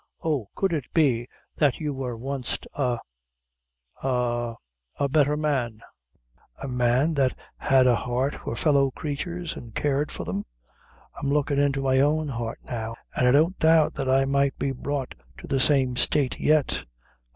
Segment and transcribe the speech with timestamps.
[0.23, 1.27] Oh, could it be
[1.57, 2.97] that you wor wanst a
[4.01, 4.55] a
[4.95, 5.79] a betther man
[6.57, 10.43] a man that had a heart for fellow creatures, and cared for them?
[11.21, 14.71] I'm lookin' into my own heart now, and I don't doubt but I might be
[14.71, 16.83] brought to the same state yet.